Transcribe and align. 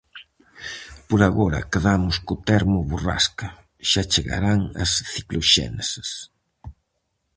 Por 1.09 1.19
agora 1.29 1.67
quedamos 1.71 2.15
co 2.25 2.35
termo 2.49 2.87
borrasca, 2.91 3.47
xa 3.89 4.03
chegarán 4.11 4.59
as 4.83 4.91
cicloxéneses... 5.11 6.09